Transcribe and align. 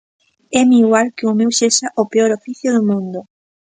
Éme 0.61 0.75
igual 0.83 1.07
que 1.15 1.25
o 1.31 1.37
meu 1.39 1.51
sexa 1.61 1.87
o 2.01 2.03
peor 2.11 2.31
oficio 2.39 2.69
do 2.75 2.81
mundo. 2.89 3.19